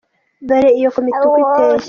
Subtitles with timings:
[0.47, 1.77] Dore iyo komite uko iteye:.